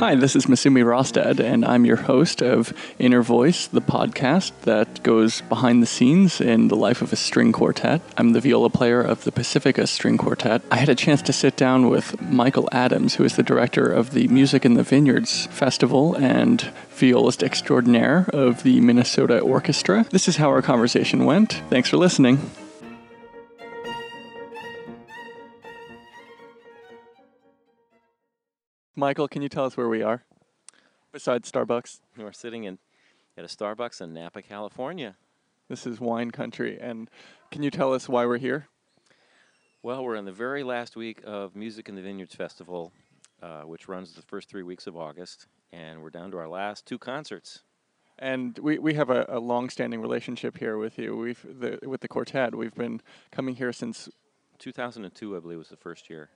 [0.00, 5.02] Hi, this is Masumi Rostad, and I'm your host of Inner Voice, the podcast that
[5.02, 8.00] goes behind the scenes in the life of a string quartet.
[8.16, 10.62] I'm the viola player of the Pacifica String Quartet.
[10.70, 14.12] I had a chance to sit down with Michael Adams, who is the director of
[14.12, 16.62] the Music in the Vineyards Festival and
[16.92, 20.06] violist extraordinaire of the Minnesota Orchestra.
[20.08, 21.62] This is how our conversation went.
[21.68, 22.38] Thanks for listening.
[29.00, 30.24] Michael, can you tell us where we are?
[31.10, 32.78] Besides Starbucks, We're sitting in
[33.34, 35.16] at a Starbucks in Napa, California.
[35.70, 36.78] this is wine country.
[36.78, 37.08] And
[37.50, 38.68] can you tell us why we're here?
[39.82, 42.92] Well, we're in the very last week of Music in the Vineyards Festival,
[43.42, 46.84] uh, which runs the first three weeks of August, and we're down to our last
[46.84, 47.60] two concerts.
[48.18, 51.16] And we, we have a, a long-standing relationship here with you.
[51.16, 52.54] We've the, with the quartet.
[52.54, 53.00] We've been
[53.32, 54.10] coming here since
[54.58, 56.28] 2002, I believe, was the first year.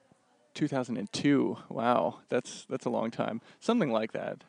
[0.55, 1.59] 2002.
[1.69, 3.41] Wow, that's that's a long time.
[3.61, 4.45] Something like that.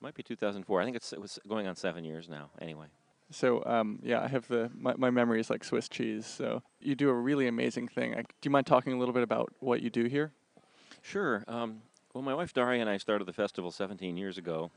[0.00, 0.80] Might be 2004.
[0.80, 2.50] I think it's, it was going on seven years now.
[2.60, 2.86] Anyway,
[3.30, 6.26] So um, yeah, I have the my, my memory is like Swiss cheese.
[6.26, 8.14] So you do a really amazing thing.
[8.14, 10.32] I, do you mind talking a little bit about what you do here?
[11.02, 11.44] sure.
[11.48, 11.82] Um,
[12.14, 14.70] well, my wife Daria and I started the festival 17 years ago.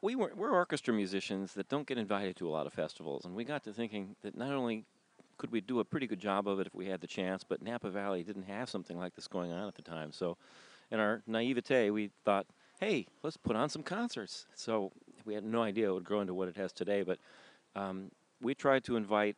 [0.00, 3.36] We were, we're orchestra musicians that don't get invited to a lot of festivals, and
[3.36, 4.84] we got to thinking that not only
[5.38, 7.62] could we do a pretty good job of it if we had the chance, but
[7.62, 10.12] Napa Valley didn't have something like this going on at the time.
[10.12, 10.36] So,
[10.90, 12.46] in our naivete, we thought,
[12.80, 14.46] hey, let's put on some concerts.
[14.54, 14.92] So,
[15.24, 17.18] we had no idea it would grow into what it has today, but
[17.74, 19.36] um, we tried to invite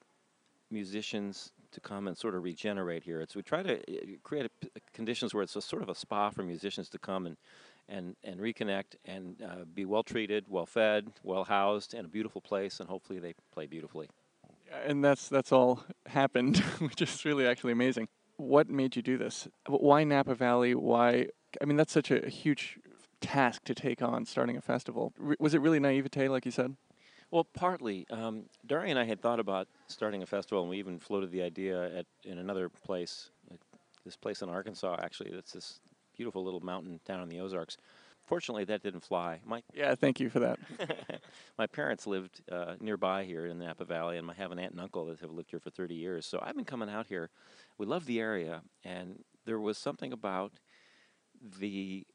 [0.71, 3.21] musicians to come and sort of regenerate here.
[3.21, 5.95] It's we try to uh, create a p- conditions where it's a sort of a
[5.95, 7.37] spa for musicians to come and
[7.89, 12.41] and and reconnect and uh, be well treated, well fed, well housed, and a beautiful
[12.41, 14.09] place, and hopefully they play beautifully.
[14.87, 18.09] And that's that's all happened, which is really actually amazing.
[18.37, 19.49] What made you do this?
[19.67, 20.75] Why Napa Valley?
[20.75, 21.29] Why?
[21.63, 22.79] I mean, that's such a, a huge
[23.21, 25.13] task to take on starting a festival.
[25.25, 26.77] R- was it really naivete, like you said?
[27.31, 28.07] Well, partly.
[28.11, 31.43] Um, Daria and I had thought about starting a festival, and we even floated the
[31.43, 33.31] idea at in another place,
[34.05, 34.97] this place in Arkansas.
[35.03, 35.81] Actually, That's this
[36.17, 37.77] beautiful little mountain town in the Ozarks.
[38.27, 39.41] Fortunately, that didn't fly.
[39.45, 40.59] My Yeah, thank you for that.
[41.59, 44.73] my parents lived uh, nearby here in the Napa Valley, and I have an aunt
[44.73, 46.25] and uncle that have lived here for 30 years.
[46.27, 47.31] So I've been coming out here.
[47.77, 50.53] We love the area, and there was something about
[51.59, 52.07] the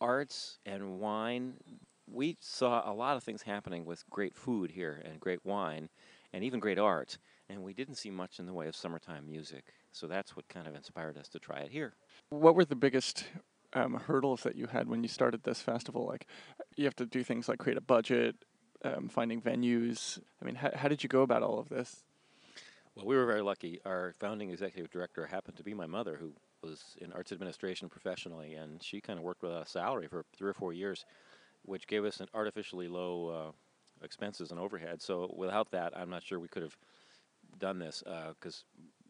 [0.00, 1.54] arts and wine.
[2.06, 5.88] We saw a lot of things happening with great food here, and great wine,
[6.32, 7.18] and even great art,
[7.48, 9.74] and we didn't see much in the way of summertime music.
[9.90, 11.94] So that's what kind of inspired us to try it here.
[12.30, 13.24] What were the biggest
[13.72, 16.06] um, hurdles that you had when you started this festival?
[16.06, 16.26] Like,
[16.76, 18.36] you have to do things like create a budget,
[18.84, 20.20] um, finding venues.
[20.40, 22.04] I mean, how, how did you go about all of this?
[22.94, 23.80] Well, we were very lucky.
[23.84, 28.54] Our founding executive director happened to be my mother, who was in arts administration professionally,
[28.54, 31.04] and she kind of worked without a salary for three or four years,
[31.62, 35.00] which gave us an artificially low uh, expenses and overhead.
[35.00, 36.76] So without that, I'm not sure we could have
[37.58, 38.02] done this
[38.40, 38.64] because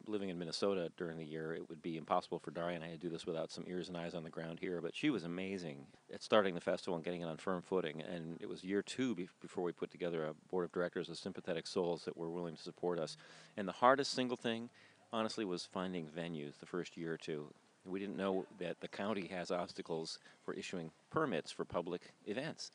[0.08, 2.96] living in Minnesota during the year, it would be impossible for Daria and I to
[2.96, 4.80] do this without some ears and eyes on the ground here.
[4.80, 8.00] But she was amazing at starting the festival and getting it on firm footing.
[8.02, 11.18] And it was year two bef- before we put together a board of directors of
[11.18, 13.16] sympathetic souls that were willing to support us.
[13.56, 14.70] And the hardest single thing,
[15.12, 17.52] honestly, was finding venues the first year or two.
[17.84, 22.70] We didn't know that the county has obstacles for issuing permits for public events.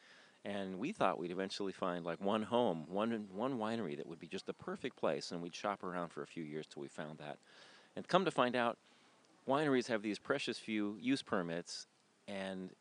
[0.46, 4.28] And we thought we'd eventually find like one home, one one winery that would be
[4.28, 7.20] just the perfect place, and we'd shop around for a few years till we found
[7.20, 7.38] that.
[7.96, 8.78] And come to find out,
[9.48, 11.88] wineries have these precious few use permits,
[12.28, 12.72] and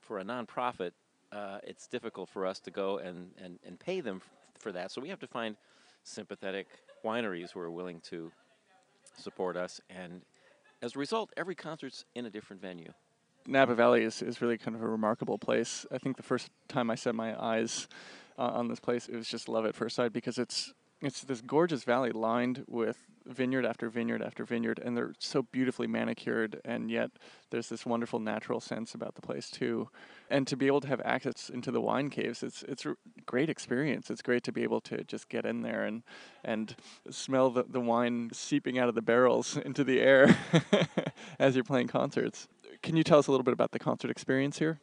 [0.00, 0.92] for a nonprofit,
[1.32, 4.90] uh, it's difficult for us to go and, and, and pay them f- for that.
[4.90, 5.56] So we have to find
[6.04, 6.66] sympathetic
[7.04, 8.30] wineries who are willing to
[9.18, 9.80] support us.
[9.88, 10.22] And
[10.82, 12.92] as a result, every concert's in a different venue.
[13.46, 15.86] Napa Valley is, is really kind of a remarkable place.
[15.90, 17.88] I think the first time I set my eyes
[18.38, 20.72] uh, on this place, it was just love at first sight because it's
[21.02, 22.96] it's this gorgeous valley lined with
[23.26, 27.10] vineyard after vineyard after vineyard, and they're so beautifully manicured, and yet
[27.50, 29.88] there's this wonderful natural sense about the place too.
[30.30, 32.94] And to be able to have access into the wine caves, it's it's a
[33.26, 34.10] great experience.
[34.10, 36.02] It's great to be able to just get in there and
[36.44, 36.74] and
[37.10, 40.36] smell the, the wine seeping out of the barrels into the air
[41.38, 42.48] as you're playing concerts.
[42.82, 44.80] Can you tell us a little bit about the concert experience here?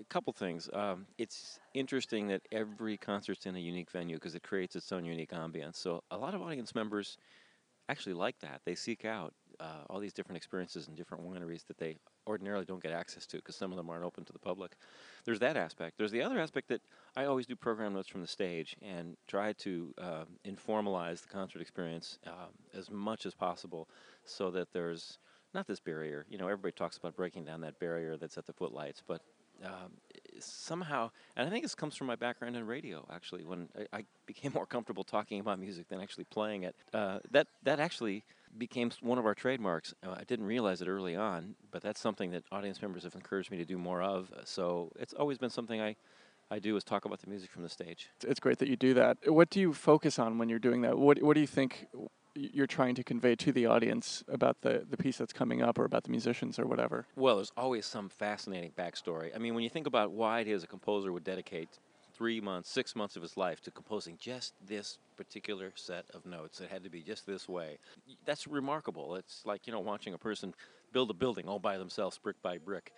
[0.00, 0.68] a couple things.
[0.72, 5.04] Um, it's interesting that every concert's in a unique venue because it creates its own
[5.04, 5.76] unique ambience.
[5.76, 7.18] So a lot of audience members
[7.88, 8.62] actually like that.
[8.64, 12.82] They seek out uh, all these different experiences in different wineries that they ordinarily don't
[12.82, 14.72] get access to because some of them aren't open to the public.
[15.24, 15.96] There's that aspect.
[15.96, 16.80] There's the other aspect that
[17.16, 21.60] I always do program notes from the stage and try to uh, informalize the concert
[21.62, 23.88] experience um, as much as possible
[24.24, 25.18] so that there's
[25.56, 26.24] not this barrier.
[26.28, 29.22] You know, everybody talks about breaking down that barrier that's at the footlights, but
[29.64, 29.92] um,
[30.38, 33.06] somehow, and I think this comes from my background in radio.
[33.10, 37.18] Actually, when I, I became more comfortable talking about music than actually playing it, uh,
[37.30, 38.22] that that actually
[38.58, 39.94] became one of our trademarks.
[40.06, 43.50] Uh, I didn't realize it early on, but that's something that audience members have encouraged
[43.50, 44.30] me to do more of.
[44.44, 45.96] So it's always been something I.
[46.48, 48.08] I do is talk about the music from the stage.
[48.22, 49.16] It's great that you do that.
[49.26, 50.96] What do you focus on when you're doing that?
[50.96, 51.88] What What do you think
[52.36, 55.84] you're trying to convey to the audience about the, the piece that's coming up or
[55.84, 57.06] about the musicians or whatever?
[57.16, 59.34] Well, there's always some fascinating backstory.
[59.34, 61.68] I mean, when you think about why it is a composer would dedicate
[62.16, 66.60] three months, six months of his life to composing just this particular set of notes.
[66.60, 67.78] It had to be just this way.
[68.24, 69.16] That's remarkable.
[69.16, 70.54] It's like, you know, watching a person
[70.92, 72.92] build a building all by themselves, brick by brick.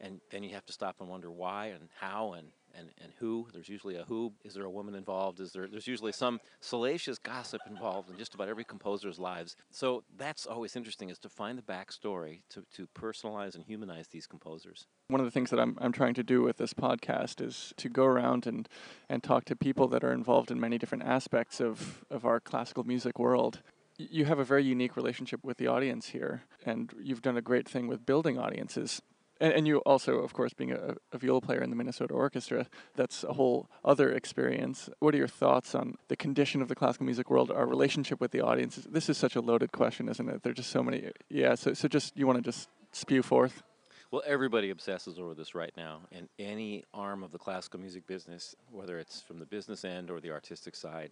[0.00, 3.48] And then you have to stop and wonder why and how and and, and who.
[3.52, 4.32] There's usually a who.
[4.44, 5.40] Is there a woman involved?
[5.40, 5.66] Is there?
[5.66, 9.56] There's usually some salacious gossip involved in just about every composer's lives.
[9.70, 14.26] So that's always interesting is to find the backstory to, to personalize and humanize these
[14.26, 14.86] composers.
[15.08, 17.88] One of the things that I'm, I'm trying to do with this podcast is to
[17.88, 18.68] go around and,
[19.08, 22.84] and talk to people that are involved in many different aspects of, of our classical
[22.84, 23.62] music world
[23.98, 27.68] you have a very unique relationship with the audience here, and you've done a great
[27.68, 29.02] thing with building audiences
[29.42, 32.68] and, and you also, of course, being a, a viola player in the Minnesota Orchestra,
[32.94, 34.88] that's a whole other experience.
[35.00, 38.30] What are your thoughts on the condition of the classical music world, our relationship with
[38.30, 38.76] the audience?
[38.88, 40.44] This is such a loaded question, isn't it?
[40.44, 41.10] There's just so many.
[41.28, 41.56] Yeah.
[41.56, 43.64] So, so just you want to just spew forth.
[44.12, 48.54] Well, everybody obsesses over this right now, and any arm of the classical music business,
[48.70, 51.10] whether it's from the business end or the artistic side,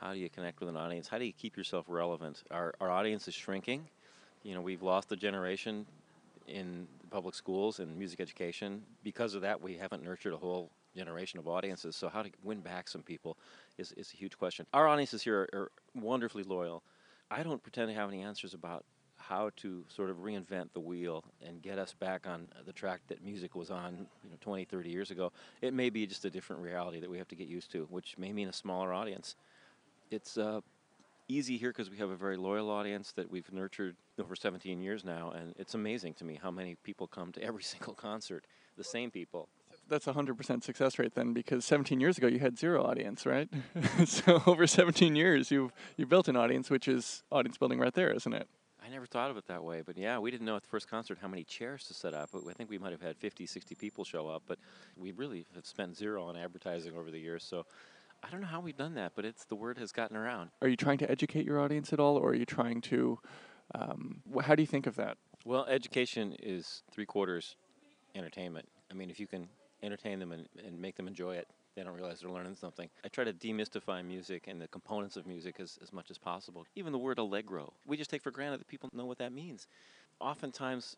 [0.00, 1.06] how do you connect with an audience?
[1.06, 2.42] How do you keep yourself relevant?
[2.50, 3.86] Our, our audience is shrinking.
[4.42, 5.86] You know, we've lost a generation
[6.46, 8.82] in public schools and music education.
[9.02, 11.96] Because of that, we haven't nurtured a whole generation of audiences.
[11.96, 13.36] So how to win back some people
[13.78, 14.66] is, is a huge question.
[14.72, 16.82] Our audiences here are, are wonderfully loyal.
[17.30, 18.84] I don't pretend to have any answers about
[19.16, 23.22] how to sort of reinvent the wheel and get us back on the track that
[23.24, 25.30] music was on you know 20 30 years ago
[25.60, 28.18] it may be just a different reality that we have to get used to which
[28.18, 29.36] may mean a smaller audience
[30.10, 30.60] it's uh,
[31.32, 35.04] easy here because we have a very loyal audience that we've nurtured over 17 years
[35.04, 38.46] now, and it's amazing to me how many people come to every single concert,
[38.76, 39.48] the same people.
[39.88, 43.48] That's a 100% success rate then, because 17 years ago you had zero audience, right?
[44.04, 48.12] so over 17 years you've you built an audience, which is audience building right there,
[48.12, 48.48] isn't it?
[48.84, 50.88] I never thought of it that way, but yeah, we didn't know at the first
[50.88, 52.30] concert how many chairs to set up.
[52.34, 54.58] I think we might have had 50, 60 people show up, but
[54.96, 57.44] we really have spent zero on advertising over the years.
[57.44, 57.64] So
[58.22, 60.50] I don't know how we've done that, but it's the word has gotten around.
[60.60, 63.18] Are you trying to educate your audience at all, or are you trying to?
[63.74, 65.16] Um, wh- how do you think of that?
[65.44, 67.56] Well, education is three quarters
[68.14, 68.68] entertainment.
[68.90, 69.48] I mean, if you can
[69.82, 72.88] entertain them and, and make them enjoy it, they don't realize they're learning something.
[73.04, 76.66] I try to demystify music and the components of music as, as much as possible.
[76.76, 79.66] Even the word allegro, we just take for granted that people know what that means.
[80.20, 80.96] Oftentimes,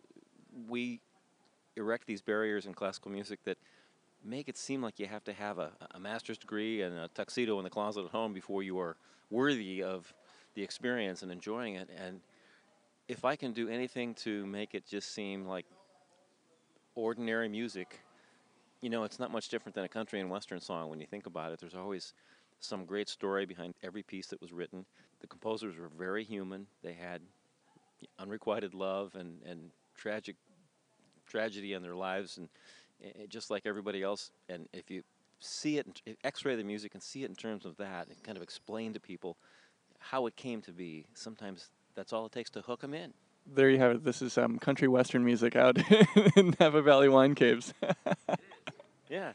[0.69, 1.01] we
[1.77, 3.59] erect these barriers in classical music that
[4.25, 7.59] make it seem like you have to have a, a master's degree and a tuxedo
[7.59, 8.97] in the closet at home before you are
[9.31, 10.13] worthy of
[10.55, 11.91] the experience and enjoying it.
[11.97, 12.21] And
[13.09, 15.67] if I can do anything to make it just seem like
[16.95, 18.01] ordinary music,
[18.81, 21.27] you know, it's not much different than a country and western song when you think
[21.27, 21.61] about it.
[21.61, 22.15] There's always
[22.61, 24.87] some great story behind every piece that was written.
[25.21, 26.67] The composers were very human.
[26.83, 27.21] They had
[28.19, 30.37] unrequited love and, and tragic
[31.27, 32.49] tragedy in their lives and
[33.29, 34.31] just like everybody else.
[34.49, 35.03] And if you
[35.41, 38.43] see it, X-ray the music and see it in terms of that, and kind of
[38.43, 39.37] explain to people
[39.99, 41.07] how it came to be.
[41.15, 43.13] Sometimes that's all it takes to hook them in.
[43.47, 44.05] There you have it.
[44.05, 45.77] This is um, country western music out
[46.37, 47.75] in Napa Valley wine caves.
[49.11, 49.33] yeah,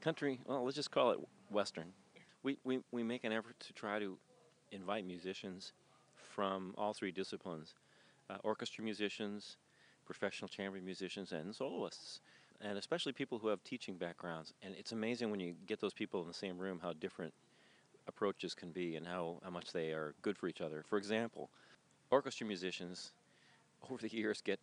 [0.00, 0.40] country.
[0.46, 1.18] Well, let's just call it
[1.50, 1.92] western.
[2.42, 4.18] We, we we make an effort to try to
[4.72, 5.72] invite musicians
[6.34, 7.74] from all three disciplines:
[8.28, 9.56] uh, orchestra musicians,
[10.06, 12.20] professional chamber musicians, and soloists
[12.60, 14.52] and especially people who have teaching backgrounds.
[14.62, 17.32] And it's amazing when you get those people in the same room how different
[18.08, 20.84] approaches can be and how, how much they are good for each other.
[20.88, 21.50] For example,
[22.10, 23.12] orchestra musicians
[23.90, 24.60] over the years get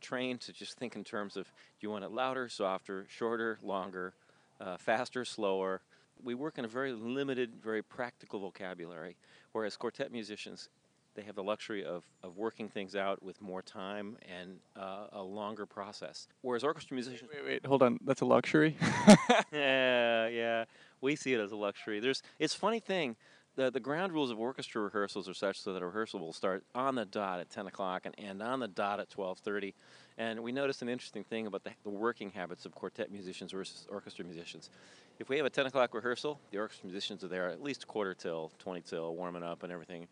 [0.00, 4.14] trained to just think in terms of do you want it louder, softer, shorter, longer,
[4.60, 5.80] uh, faster, slower.
[6.22, 9.16] We work in a very limited, very practical vocabulary,
[9.52, 10.68] whereas quartet musicians
[11.14, 15.22] they have the luxury of, of working things out with more time and uh, a
[15.22, 16.28] longer process.
[16.42, 17.30] Whereas orchestra musicians.
[17.32, 17.98] Wait, wait, hold on.
[18.04, 18.76] That's a luxury?
[19.52, 20.64] yeah, yeah.
[21.00, 22.00] We see it as a luxury.
[22.00, 23.16] There's, it's funny thing.
[23.56, 26.64] The, the ground rules of orchestra rehearsals are such so that a rehearsal will start
[26.74, 29.74] on the dot at 10 o'clock and end on the dot at 12.30.
[30.18, 33.86] And we noticed an interesting thing about the, the working habits of quartet musicians versus
[33.90, 34.70] orchestra musicians.
[35.18, 37.86] If we have a 10 o'clock rehearsal, the orchestra musicians are there at least a
[37.86, 40.06] quarter till, 20 till, warming up and everything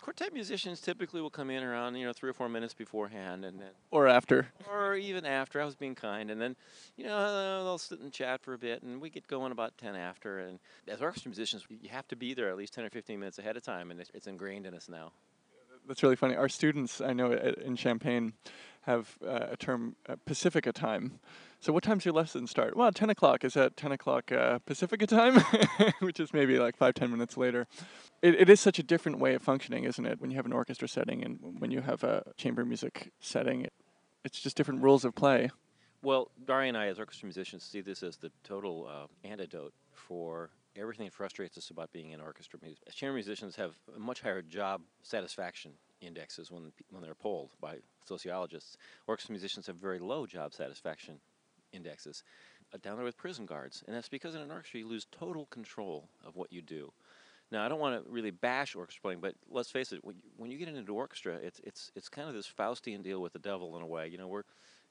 [0.00, 3.60] quartet musicians typically will come in around you know three or four minutes beforehand, and
[3.60, 4.48] then Or after.
[4.70, 5.60] or even after.
[5.60, 6.56] I was being kind, and then
[6.96, 9.94] you know they'll sit and chat for a bit, and we get going about ten
[9.96, 10.38] after.
[10.40, 13.38] And as orchestra musicians, you have to be there at least ten or fifteen minutes
[13.38, 15.12] ahead of time, and it's, it's ingrained in us now.
[15.88, 16.36] That's really funny.
[16.36, 18.34] Our students, I know at, in Champaign,
[18.82, 21.18] have uh, a term uh, Pacifica time.
[21.60, 22.76] So what time's your lesson start?
[22.76, 23.42] Well, 10 o'clock.
[23.42, 25.40] Is that 10 o'clock uh, Pacifica time?
[26.00, 27.66] Which is maybe like five, ten minutes later.
[28.22, 30.20] It, it is such a different way of functioning, isn't it?
[30.20, 33.66] When you have an orchestra setting and when you have a chamber music setting,
[34.24, 35.50] it's just different rules of play.
[36.02, 40.50] Well, Dari and I, as orchestra musicians, see this as the total uh, antidote for
[40.76, 42.58] everything frustrates us about being in orchestra.
[42.92, 48.76] Chamber musicians have much higher job satisfaction indexes when when they're polled by sociologists.
[49.06, 51.20] Orchestra musicians have very low job satisfaction
[51.72, 52.22] indexes.
[52.72, 55.46] Uh, down there with prison guards, and that's because in an orchestra you lose total
[55.46, 56.92] control of what you do.
[57.50, 60.22] Now, I don't want to really bash orchestra playing, but let's face it: when you,
[60.36, 63.38] when you get into orchestra, it's it's it's kind of this Faustian deal with the
[63.38, 64.08] devil in a way.
[64.08, 64.42] You know, we're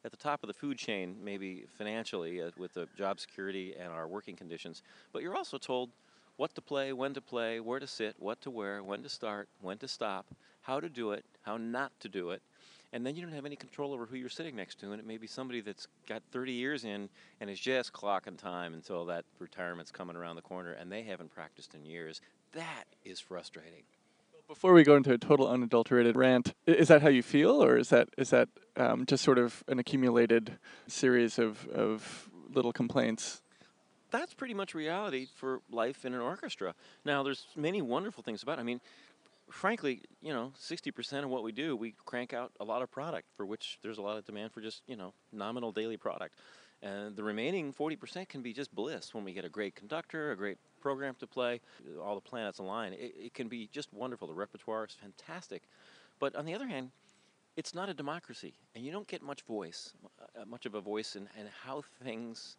[0.06, 3.92] at the top of the food chain, maybe financially, uh, with the job security and
[3.92, 4.84] our working conditions.
[5.12, 5.90] But you're also told
[6.38, 9.50] what to play, when to play, where to sit, what to wear, when to start,
[9.62, 10.26] when to stop,
[10.62, 12.42] how to do it, how not to do it.
[12.94, 15.06] And then you don't have any control over who you're sitting next to, and it
[15.06, 17.10] may be somebody that's got 30 years in
[17.42, 21.34] and is just clocking time until that retirement's coming around the corner, and they haven't
[21.34, 22.22] practiced in years.
[22.54, 23.84] That is frustrating.
[24.48, 27.90] Before we go into a total unadulterated rant, is that how you feel, or is
[27.90, 33.42] that is that um, just sort of an accumulated series of, of little complaints?
[34.12, 36.74] that's pretty much reality for life in an orchestra.
[37.06, 38.62] Now, there's many wonderful things about it.
[38.62, 38.80] I mean,
[39.50, 43.28] frankly, you know, 60% of what we do, we crank out a lot of product
[43.36, 46.36] for which there's a lot of demand for just, you know, nominal daily product.
[46.82, 50.38] And the remaining 40% can be just bliss when we get a great conductor, a
[50.38, 51.60] great program to play,
[52.02, 52.94] all the planets align.
[52.94, 54.26] It, it can be just wonderful.
[54.26, 55.64] The repertoire is fantastic.
[56.18, 56.92] But on the other hand,
[57.58, 59.92] it's not a democracy, and you don't get much voice,
[60.22, 62.56] uh, much of a voice in, in how things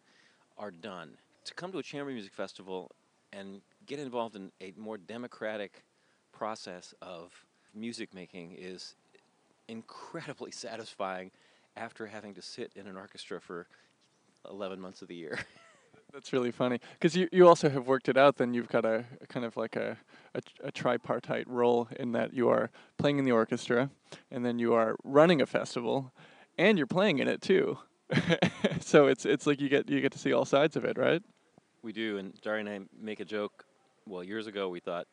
[0.59, 1.17] are done.
[1.45, 2.91] To come to a chamber music festival
[3.33, 5.83] and get involved in a more democratic
[6.31, 7.31] process of
[7.73, 8.93] music making is
[9.67, 11.31] incredibly satisfying
[11.75, 13.65] after having to sit in an orchestra for
[14.47, 15.39] 11 months of the year.
[16.13, 18.37] That's really funny because you, you also have worked it out.
[18.37, 19.97] Then you've got a, a kind of like a,
[20.33, 23.89] a a tripartite role in that you are playing in the orchestra,
[24.31, 26.11] and then you are running a festival,
[26.57, 27.77] and you're playing in it too.
[28.79, 31.21] so it's it's like you get you get to see all sides of it, right?
[31.81, 33.65] we do, and Dari and I make a joke.
[34.05, 35.07] Well, years ago we thought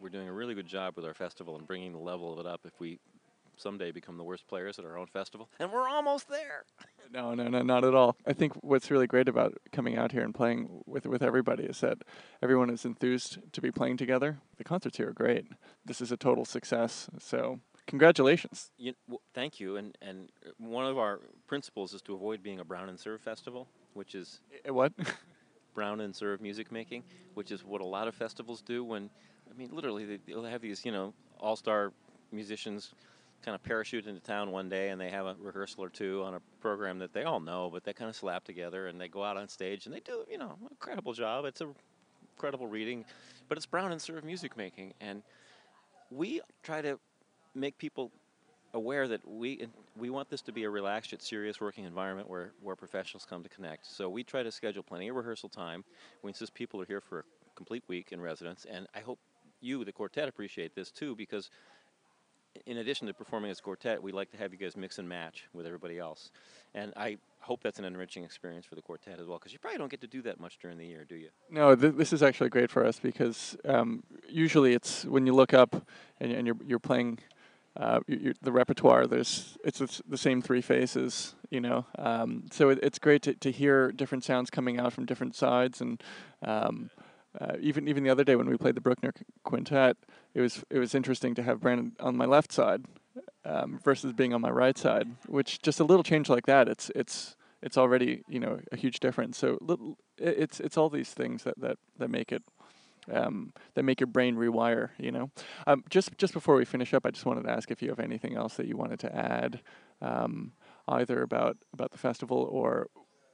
[0.00, 2.46] we're doing a really good job with our festival and bringing the level of it
[2.46, 2.98] up if we
[3.56, 6.64] someday become the worst players at our own festival, and we're almost there.
[7.12, 8.16] No, no, no, not at all.
[8.26, 11.80] I think what's really great about coming out here and playing with with everybody is
[11.80, 11.98] that
[12.42, 14.38] everyone is enthused to be playing together.
[14.56, 15.44] The concerts here are great.
[15.84, 17.08] This is a total success.
[17.20, 18.70] So congratulations.
[18.78, 19.76] You, w- thank you.
[19.76, 23.68] And and one of our principles is to avoid being a brown and serve festival,
[23.92, 24.92] which is What?
[25.74, 28.82] brown and serve music making, which is what a lot of festivals do.
[28.82, 29.10] When
[29.50, 31.92] I mean, literally, they, they'll have these you know all star
[32.32, 32.94] musicians
[33.44, 36.34] kind of parachute into town one day and they have a rehearsal or two on
[36.34, 39.22] a program that they all know, but they kind of slap together and they go
[39.22, 41.44] out on stage and they do you know incredible job.
[41.44, 41.68] It's a
[42.34, 43.04] incredible reading,
[43.48, 45.22] but it's brown and serve music making, and
[46.10, 46.98] we try to
[47.54, 48.10] make people
[48.72, 52.50] aware that we we want this to be a relaxed yet serious working environment where,
[52.60, 53.86] where professionals come to connect.
[53.86, 55.84] So we try to schedule plenty of rehearsal time.
[56.22, 57.24] We insist people are here for a
[57.54, 59.18] complete week in residence, and I hope
[59.60, 61.50] you, the quartet, appreciate this too because
[62.66, 65.44] in addition to performing as quartet, we like to have you guys mix and match
[65.52, 66.30] with everybody else,
[66.74, 69.78] and I hope that's an enriching experience for the quartet as well because you probably
[69.78, 71.28] don't get to do that much during the year, do you?
[71.50, 75.52] No, th- this is actually great for us because um, usually it's when you look
[75.52, 75.86] up
[76.20, 77.18] and, and you're you're playing
[77.76, 79.06] uh, you the repertoire.
[79.06, 81.86] There's it's the same three faces, you know.
[81.98, 85.80] Um, so it, it's great to, to hear different sounds coming out from different sides,
[85.80, 86.02] and
[86.42, 86.90] um,
[87.40, 89.12] uh, even even the other day when we played the Bruckner
[89.42, 89.96] Quintet,
[90.34, 92.84] it was it was interesting to have Brandon on my left side
[93.44, 95.08] um, versus being on my right side.
[95.26, 99.00] Which just a little change like that, it's it's it's already you know a huge
[99.00, 99.36] difference.
[99.38, 102.42] So little, it's it's all these things that that that make it
[103.12, 104.90] um, that make your brain rewire.
[104.98, 105.30] You know,
[105.66, 108.00] um, just just before we finish up, I just wanted to ask if you have
[108.00, 109.60] anything else that you wanted to add,
[110.00, 110.52] um,
[110.86, 112.88] either about about the festival or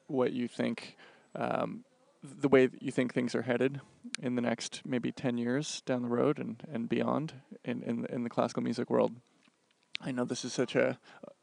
[0.06, 0.96] what you think.
[1.36, 1.84] Um,
[2.22, 3.80] the way that you think things are headed
[4.22, 7.34] in the next maybe 10 years down the road and, and beyond
[7.64, 9.12] in, in, in the classical music world.
[10.00, 10.98] I know this is such a,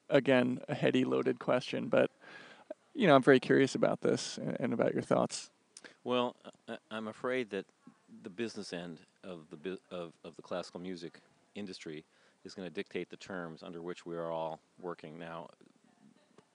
[0.09, 2.11] again, a heady, loaded question, but,
[2.93, 5.49] you know, I'm very curious about this and, about your thoughts.
[6.03, 6.35] Well,
[6.89, 7.65] I'm afraid that
[8.23, 11.19] the business end of the bu- of, of the classical music
[11.55, 12.05] industry
[12.43, 15.19] is going to dictate the terms under which we are all working.
[15.19, 15.49] Now,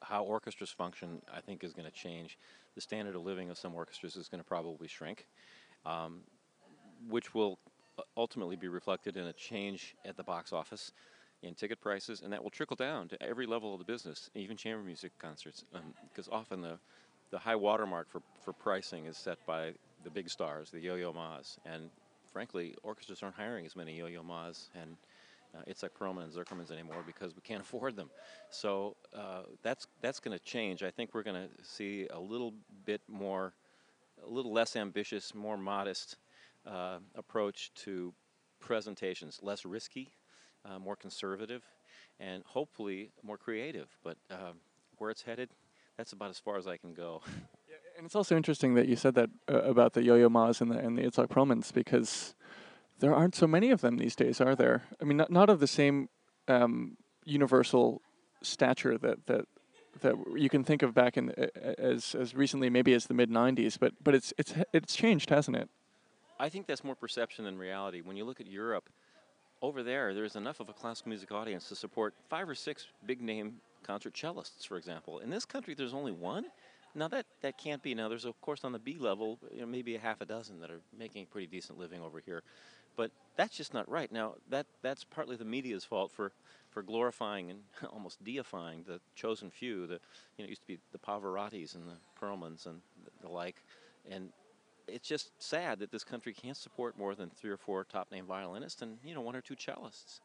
[0.02, 2.38] how orchestras function, I think, is going to change.
[2.74, 5.26] The standard of living of some orchestras is going to probably shrink,
[5.84, 6.20] um,
[7.08, 7.58] which will
[7.98, 10.92] uh, ultimately be reflected in a change at the box office
[11.42, 14.56] in ticket prices, and that will trickle down to every level of the business, even
[14.56, 15.64] chamber music concerts,
[16.08, 16.78] because um, often the
[17.32, 19.72] the high watermark for, for pricing is set by
[20.04, 21.88] the big stars, the Yo-Yo Ma's, and
[22.30, 24.96] frankly, orchestras aren't hiring as many Yo-Yo Ma's and
[25.56, 28.10] uh, Itzhak Perlman and Zukermans anymore because we can't afford them.
[28.50, 30.82] So uh, that's that's going to change.
[30.82, 32.54] I think we're going to see a little
[32.84, 33.54] bit more,
[34.24, 36.16] a little less ambitious, more modest
[36.66, 38.14] uh, approach to
[38.60, 40.12] presentations, less risky,
[40.64, 41.62] uh, more conservative,
[42.20, 43.88] and hopefully more creative.
[44.02, 44.60] But um,
[44.98, 45.50] where it's headed,
[45.96, 47.22] that's about as far as I can go.
[47.68, 50.70] Yeah, and it's also interesting that you said that uh, about the Yo-Yo Ma's and
[50.70, 52.34] the and the Itzhak Perlmans because
[53.02, 54.84] there aren't so many of them these days, are there?
[55.00, 56.08] I mean, not not of the same
[56.46, 58.00] um, universal
[58.42, 59.44] stature that that
[60.00, 61.30] that you can think of back in
[61.78, 65.56] as as recently maybe as the mid '90s, but but it's it's it's changed, hasn't
[65.56, 65.68] it?
[66.38, 68.02] I think that's more perception than reality.
[68.02, 68.88] When you look at Europe,
[69.60, 73.20] over there, there's enough of a classical music audience to support five or six big
[73.20, 75.18] name concert cellists, for example.
[75.18, 76.46] In this country, there's only one.
[76.94, 77.94] Now that that can't be.
[77.94, 80.60] Now there's of course on the B level, you know, maybe a half a dozen
[80.60, 82.42] that are making a pretty decent living over here,
[82.96, 84.10] but that's just not right.
[84.10, 86.32] Now that that's partly the media's fault for
[86.70, 87.60] for glorifying and
[87.92, 89.86] almost deifying the chosen few.
[89.86, 90.00] The
[90.36, 93.56] you know it used to be the Pavarottis and the Perlmans and the, the like,
[94.10, 94.30] and
[94.88, 98.26] it's just sad that this country can't support more than three or four top name
[98.26, 100.20] violinists and you know one or two cellists.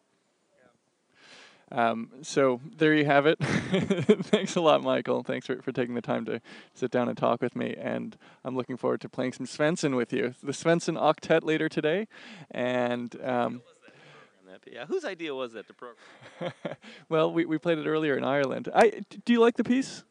[1.72, 3.40] Um, so there you have it.
[3.40, 5.24] Thanks a lot, Michael.
[5.24, 6.42] Thanks for, for taking the time to
[6.74, 7.76] sit down and talk with me.
[7.78, 10.34] And I'm looking forward to playing some Svendsen with you.
[10.42, 12.08] The Svendsen Octet later today.
[12.52, 13.62] And um,
[14.72, 16.54] yeah, whose idea was that to program?
[17.10, 18.70] well, we, we played it earlier in Ireland.
[18.74, 20.04] I do you like the piece?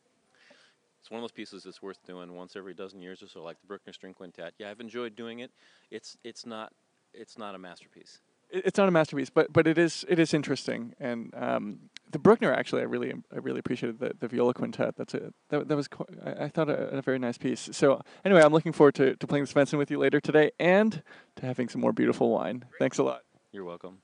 [1.01, 3.61] It's one of those pieces that's worth doing once every dozen years or so, like
[3.61, 4.55] the Bruckner String Quintet.
[4.59, 5.53] Yeah, I've enjoyed doing it.
[5.91, 6.73] It's it's not
[7.15, 10.95] it's not a masterpiece it's not a masterpiece, but but it is it is interesting.
[10.99, 11.79] And um,
[12.11, 14.97] the Bruckner actually, I really I really appreciated the, the viola quintet.
[14.97, 15.35] That's it.
[15.51, 17.69] That, that was qu- I, I, thought a, a, very nice piece.
[17.73, 21.03] So anyway, I'm looking forward to, to playing the Svendsen with you later today and
[21.37, 22.65] to having some more beautiful wine.
[22.79, 23.23] Thanks a lot.
[23.53, 23.99] You're welcome.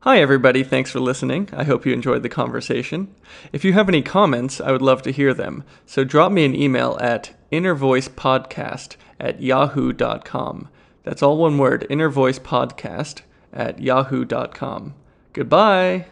[0.00, 0.64] Hi, everybody.
[0.64, 1.48] Thanks for listening.
[1.52, 3.14] I hope you enjoyed the conversation.
[3.52, 5.62] If you have any comments, I would love to hear them.
[5.86, 10.68] So drop me an email at innervoicepodcast at yahoo.com.
[11.02, 14.94] That's all one word, Inner Voice Podcast at yahoo.com.
[15.32, 16.06] Goodbye.